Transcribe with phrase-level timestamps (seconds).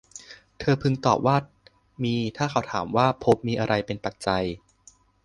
[0.59, 1.37] เธอพึงตอบว่า
[2.03, 4.43] มีถ้าเขาถามว่า ภพมีอะไรเป็นปัจจัย